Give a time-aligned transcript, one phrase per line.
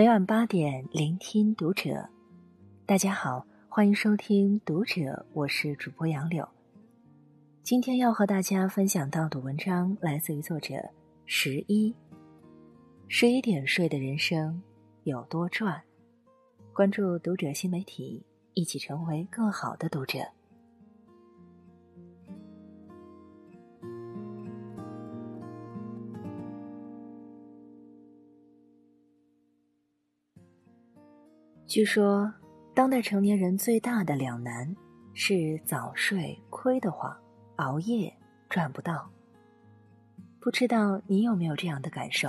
[0.00, 2.08] 每晚八点，聆听读者。
[2.86, 4.94] 大家好，欢迎收听《读者》，
[5.34, 6.48] 我是主播杨柳。
[7.62, 10.76] 今天要和大家分享到的文章来自于作者
[11.26, 11.94] 十一。
[13.08, 14.62] 十一点睡的人生
[15.04, 15.78] 有多赚？
[16.72, 20.20] 关注《读者》新媒体，一起成为更好的读者。
[31.70, 32.28] 据说，
[32.74, 34.74] 当代成年人最大的两难
[35.14, 37.16] 是早睡亏得慌，
[37.58, 38.12] 熬夜
[38.48, 39.08] 赚不到。
[40.40, 42.28] 不知道你有没有这样的感受？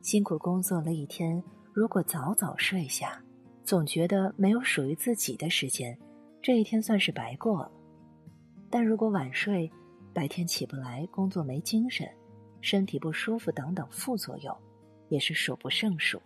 [0.00, 1.44] 辛苦工作了一天，
[1.74, 3.22] 如果早早睡下，
[3.64, 5.94] 总觉得没有属于自己的时间，
[6.40, 7.70] 这一天算是白过了。
[8.70, 9.70] 但如果晚睡，
[10.14, 12.08] 白天起不来，工作没精神，
[12.62, 14.56] 身体不舒服等等副作用，
[15.10, 16.18] 也是数不胜数。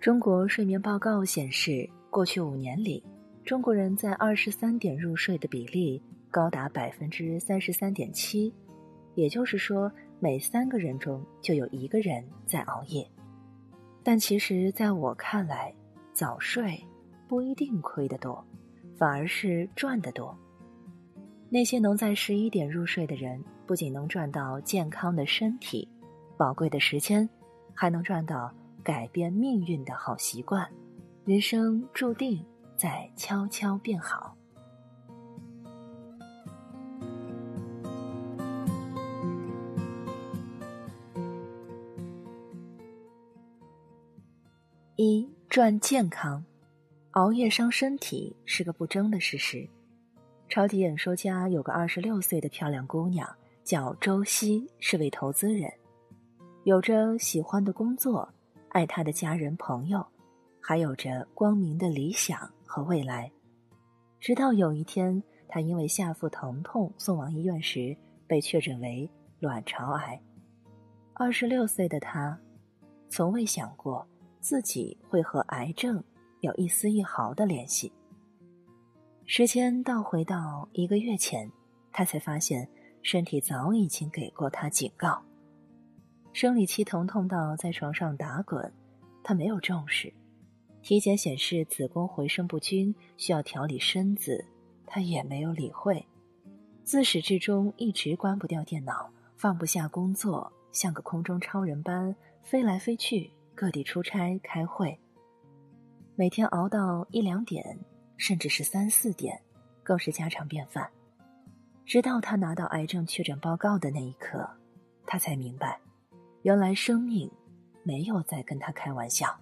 [0.00, 3.04] 中国睡眠报告显示，过去五年里，
[3.44, 8.50] 中国人在二十三点入睡的比例高达百分之三十三点七，
[9.14, 13.06] 也就是说，每三个人中就有一个人在熬夜。
[14.02, 15.70] 但其实，在我看来，
[16.14, 16.82] 早睡
[17.28, 18.42] 不一定亏得多，
[18.96, 20.34] 反而是赚得多。
[21.50, 25.86] 那些能在十一点入睡的人，不仅能赚到健康的身体、
[26.38, 27.28] 宝贵的时间，
[27.74, 28.50] 还能赚到。
[28.82, 30.68] 改变命运的好习惯，
[31.24, 32.44] 人生注定
[32.76, 34.36] 在悄悄变好。
[44.96, 46.44] 一赚健康，
[47.12, 49.66] 熬夜伤身体是个不争的事实。
[50.48, 53.26] 超级演说家有个二十六岁的漂亮姑娘，
[53.64, 55.72] 叫周希，是位投资人，
[56.64, 58.28] 有着喜欢的工作。
[58.70, 60.04] 爱他的家人朋友，
[60.60, 63.30] 还有着光明的理想和未来。
[64.20, 69.10] 直到有一天，他因为下腹疼痛送往医院时，被确诊为
[69.40, 70.20] 卵巢癌。
[71.14, 72.38] 二十六岁的他，
[73.08, 74.06] 从未想过
[74.40, 76.02] 自己会和癌症
[76.40, 77.92] 有一丝一毫的联系。
[79.26, 81.50] 时间倒回到一个月前，
[81.92, 82.68] 他才发现
[83.02, 85.22] 身体早已经给过他警告。
[86.32, 88.72] 生理期疼痛到在床上打滚，
[89.22, 90.12] 他没有重视；
[90.80, 94.44] 体检显示子宫回声不均，需要调理身子，
[94.86, 96.06] 他也没有理会。
[96.84, 104.98] 自始至终一直关不掉电脑，放不下工作，像个空中超人般飞来飞去，各地出差开会。
[106.14, 107.78] 每天熬到一两点，
[108.16, 109.40] 甚至是三四点，
[109.82, 110.88] 更是家常便饭。
[111.84, 114.48] 直到他拿到癌症确诊报告的那一刻，
[115.06, 115.80] 他才明白。
[116.42, 117.30] 原来生命
[117.82, 119.38] 没有在跟他开玩笑。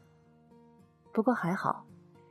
[1.13, 1.85] 不过还好，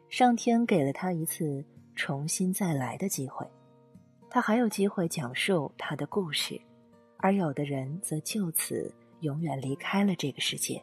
[0.09, 1.63] 上天给了他一次
[1.95, 3.45] 重新再来的机会，
[4.29, 6.59] 他还有机会讲述他的故事，
[7.17, 10.81] 而有的人则就此永远离开了这个世界。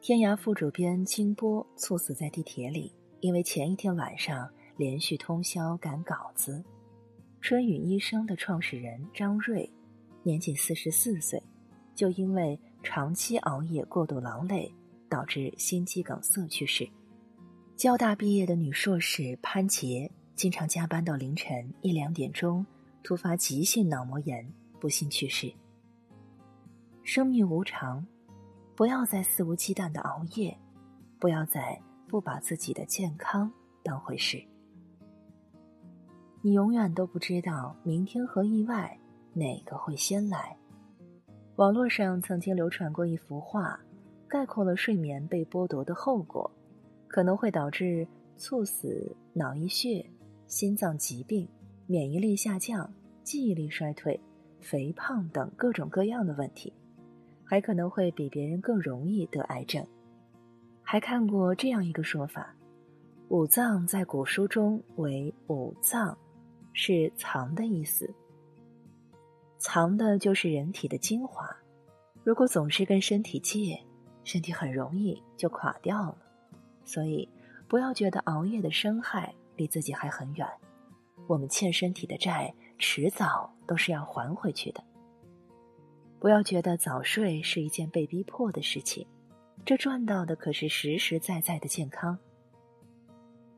[0.00, 6.64] 天涯副主编金波猝死在地铁里，因为前一天晚上连续通宵赶稿子。
[7.40, 9.68] 春雨医生的创始人张瑞，
[10.22, 11.40] 年仅四十四岁。
[11.94, 14.72] 就因为长期熬夜、过度劳累，
[15.08, 16.88] 导致心肌梗塞去世。
[17.76, 22.64] 交大毕业的女硕士潘杰，经常加班到凌晨一两点钟，
[23.02, 24.46] 突发急性脑膜炎，
[24.80, 25.52] 不幸去世。
[27.02, 28.06] 生命无常，
[28.76, 30.56] 不要再肆无忌惮的熬夜，
[31.18, 33.50] 不要再不把自己的健康
[33.82, 34.42] 当回事。
[36.40, 38.98] 你永远都不知道明天和意外
[39.32, 40.56] 哪个会先来。
[41.56, 43.78] 网络上曾经流传过一幅画，
[44.26, 46.50] 概括了睡眠被剥夺的后果，
[47.06, 50.04] 可能会导致猝死、脑溢血、
[50.46, 51.46] 心脏疾病、
[51.86, 52.90] 免疫力下降、
[53.22, 54.18] 记忆力衰退、
[54.60, 56.72] 肥胖等各种各样的问题，
[57.44, 59.86] 还可能会比别人更容易得癌症。
[60.82, 62.56] 还看过这样一个说法：
[63.28, 66.16] 五脏在古书中为五脏，
[66.72, 68.10] 是藏的意思。
[69.62, 71.48] 藏的就是人体的精华，
[72.24, 73.78] 如果总是跟身体借，
[74.24, 76.18] 身体很容易就垮掉了。
[76.84, 77.28] 所以，
[77.68, 80.44] 不要觉得熬夜的伤害离自己还很远，
[81.28, 84.82] 我们欠身体的债，迟早都是要还回去的。
[86.18, 89.06] 不要觉得早睡是一件被逼迫的事情，
[89.64, 92.18] 这赚到的可是实实在在的健康。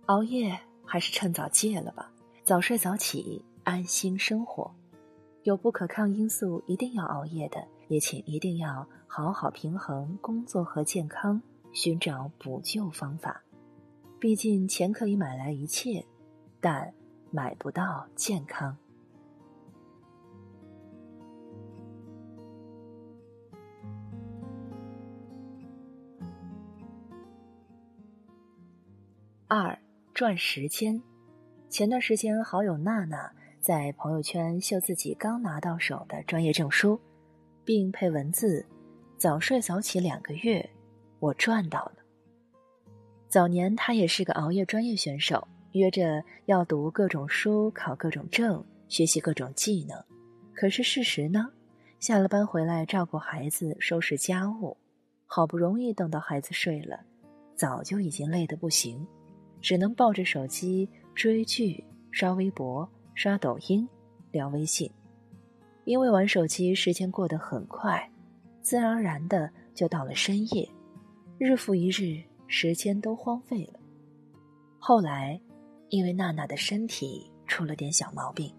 [0.05, 2.13] 熬夜还是趁早戒了吧，
[2.43, 4.71] 早睡早起，安心生活。
[5.45, 13.43] 有不可抗因素一定要熬夜的，也请一定要好好平衡工作和健康，寻找补救方法。
[14.19, 16.07] 毕竟钱可以买来一切，
[16.63, 16.95] 但
[17.31, 18.75] 买不到健康。
[29.47, 29.79] 二
[30.15, 31.03] 赚时间。
[31.69, 33.31] 前段时间，好友娜娜
[33.65, 37.01] 在朋友圈秀自己刚拿到手的专业证书，
[37.65, 38.63] 并配文字
[39.17, 40.69] ：“早睡早起两个月，
[41.19, 41.95] 我赚到了。”
[43.27, 49.99] 早年他也是个熬夜专业选手，约着要读各种书、考各种证、学习各种技能。
[50.53, 51.51] 可是事实呢？
[51.99, 54.77] 下了班回来照顾孩子、收拾家务，
[55.25, 57.01] 好不容易等到孩子睡了，
[57.57, 59.07] 早就已经累得不行。
[59.63, 63.89] 只能抱着手机追剧、刷微博、刷抖音、
[64.33, 64.91] 聊微信，
[65.85, 68.11] 因为玩手机时间过得很快，
[68.61, 70.69] 自然而然的就到了深夜，
[71.39, 73.79] 日复一日，时间都荒废了。
[74.79, 75.41] 后来，
[75.91, 78.53] 因为娜娜的身体出了点小毛病，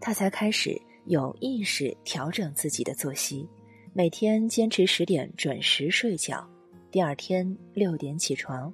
[0.00, 3.48] 她才开始有意识调整自己的作息，
[3.92, 6.46] 每天坚持十点准时睡觉，
[6.90, 8.72] 第二天六点起床。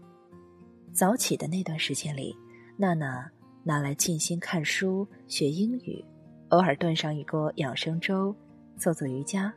[0.93, 2.35] 早起的那段时间里，
[2.77, 3.31] 娜娜
[3.63, 6.05] 拿来静心看书、学英语，
[6.49, 8.35] 偶尔炖上一锅养生粥，
[8.77, 9.53] 做做瑜伽，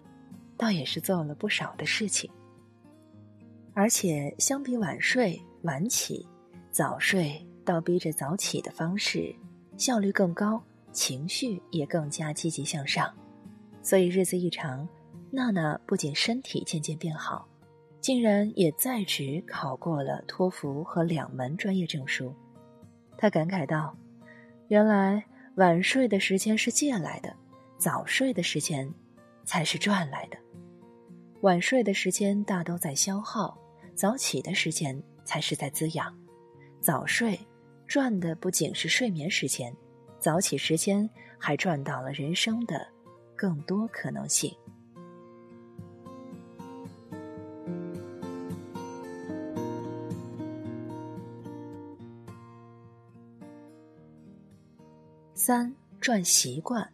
[0.58, 2.30] 倒也是做了不少的事情。
[3.74, 6.28] 而且相比晚睡晚起，
[6.70, 9.34] 早睡倒逼着早起的方式，
[9.78, 10.62] 效率更高，
[10.92, 13.12] 情绪也更加积极向上。
[13.82, 14.88] 所以日子一长，
[15.32, 17.48] 娜娜不仅身体渐渐变好。
[18.00, 22.34] 竟然也在职考过了托福和两门专业证书，
[23.24, 23.98] 他感慨道
[24.68, 25.24] ：“原来
[25.56, 27.34] 晚睡的时间是借来的，
[27.78, 28.94] 早睡的时间
[29.46, 30.38] 才是赚来的。
[31.40, 33.58] 晚睡的时间大都在消耗，
[33.96, 36.14] 早起的时间才是在滋养。
[36.82, 37.40] 早睡
[37.88, 39.74] 赚的不仅是睡眠时间，
[40.20, 41.10] 早起时间
[41.40, 42.86] 还赚到了人生的
[43.38, 44.54] 更多可能性。”
[55.46, 56.90] 三赚习惯，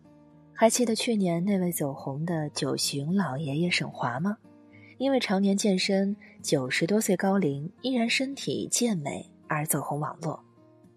[0.56, 4.36] 还记得去年那位走红的九旬老爷爷沈华吗？
[4.98, 10.44] 因为常年健身，九十多岁高龄依然身体健美而走红网络，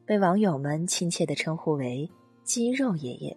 [0.06, 2.10] 被网友们亲切地称呼为
[2.42, 3.36] “肌肉爷爷”。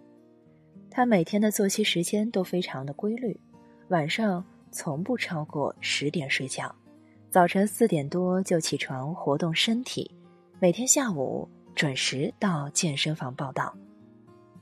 [0.90, 3.38] 他每天的作息时间都非常的规律，
[3.90, 4.42] 晚上
[4.72, 6.74] 从不超过十点睡觉，
[7.30, 10.10] 早晨四点多就起床活动身体，
[10.62, 13.76] 每天下午准时到健身房报道。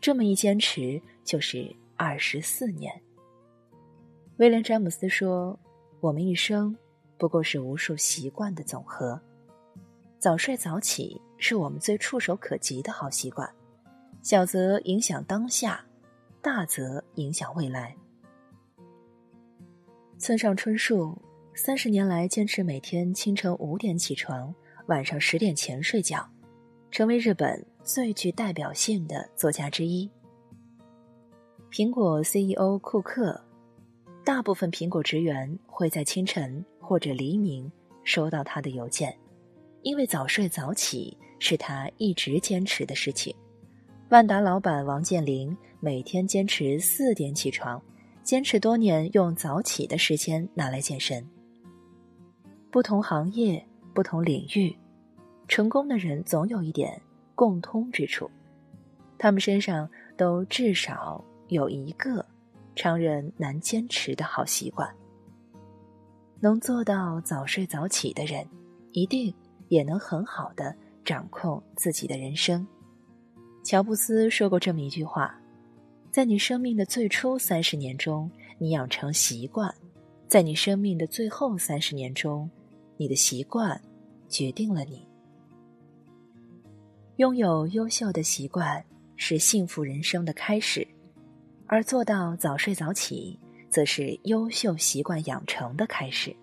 [0.03, 2.93] 这么一坚持就是二十四年。
[4.35, 5.57] 威廉·詹姆斯说
[6.01, 6.75] ：“我们一生
[7.17, 9.17] 不过是无数习惯的总和。
[10.19, 13.49] 早睡早起是我们最触手可及的好习惯，
[14.21, 15.81] 小则影响当下，
[16.41, 17.95] 大则影响未来。”
[20.19, 21.17] 村上春树
[21.55, 24.53] 三十年来坚持每天清晨五点起床，
[24.87, 26.29] 晚上十点前睡觉，
[26.91, 27.65] 成为日本。
[27.83, 30.09] 最具代表性的作家之一。
[31.69, 33.39] 苹果 CEO 库克，
[34.23, 37.69] 大部分苹果职员会在清晨或者黎明
[38.03, 39.13] 收到他的邮件，
[39.81, 43.35] 因为早睡早起是他一直坚持的事情。
[44.09, 47.81] 万达老板王健林每天坚持四点起床，
[48.23, 51.27] 坚持多年，用早起的时间拿来健身。
[52.71, 53.63] 不同行业、
[53.93, 54.73] 不同领域，
[55.49, 57.01] 成功的人总有一点。
[57.35, 58.29] 共通之处，
[59.17, 62.25] 他们身上都至少有一个
[62.75, 64.89] 常人难坚持的好习惯。
[66.39, 68.45] 能做到早睡早起的人，
[68.91, 69.33] 一定
[69.69, 70.75] 也能很好的
[71.05, 72.67] 掌控自己的人生。
[73.63, 75.39] 乔布斯说过这么一句话
[76.11, 79.73] ：“在你生命的最初三十年中，你养成习惯；
[80.27, 82.49] 在你生命的最后三十年中，
[82.97, 83.79] 你的习惯
[84.27, 85.07] 决定了你。”
[87.17, 88.83] 拥有优秀的习惯
[89.17, 90.87] 是幸福人生的开始，
[91.67, 93.39] 而做到早睡早起，
[93.69, 96.35] 则是优秀习惯养成的开始。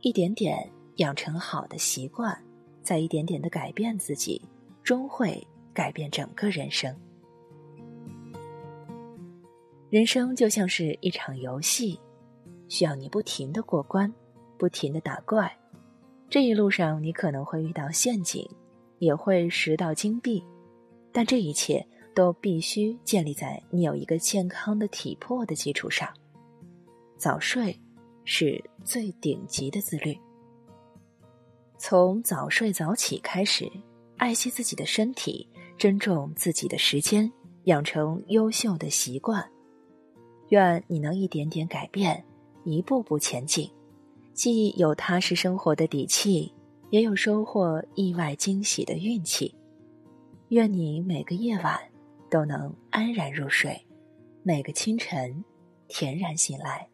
[0.00, 2.40] 一点点养成好的习惯，
[2.84, 4.40] 再一点点的改变自己，
[4.84, 5.44] 终会
[5.74, 6.94] 改变整个人生。
[9.88, 11.98] 人生就像是一场游戏，
[12.68, 14.12] 需要你不停的过关，
[14.56, 15.52] 不停的打怪。
[16.28, 18.48] 这一路上，你可能会遇到陷阱。
[19.00, 20.44] 也会拾到金币，
[21.10, 26.08] 但这一切都必须建立在你有一个健康的体魄的基础上。
[27.16, 27.76] 早睡
[28.24, 30.16] 是最顶级的自律，
[31.78, 33.68] 从早睡早起开始，
[34.18, 37.30] 爱惜自己的身体，珍重自己的时间，
[37.64, 39.50] 养成优秀的习惯。
[40.50, 42.24] 愿你能一点点改变，
[42.64, 43.70] 一步步前进，
[44.34, 46.52] 既有踏实生活的底气，
[46.90, 49.54] 也有收获意外惊喜的运气。
[50.48, 51.80] 愿你每个夜晚
[52.28, 53.80] 都能安然入睡，
[54.42, 55.44] 每个清晨
[55.88, 56.88] 恬然醒来。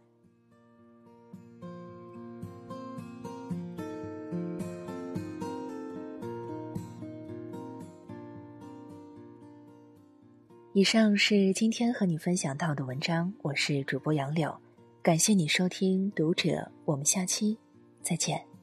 [10.74, 14.54] 以上是今天和你分享到的文章，我是主播杨柳，
[15.02, 16.50] 感谢你收听《读者》，
[16.84, 17.56] 我们下期
[18.02, 18.55] 再见。